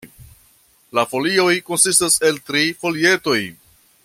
La 0.99 1.03
folioj 1.11 1.53
konsistas 1.69 2.19
el 2.31 2.43
tri 2.49 2.67
folietoj. 2.83 3.41